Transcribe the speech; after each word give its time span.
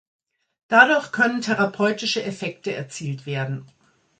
Dadurch 0.67 1.11
können 1.11 1.41
therapeutische 1.41 2.23
Effekte 2.23 2.73
erzielt 2.73 3.27
werden. 3.27 3.67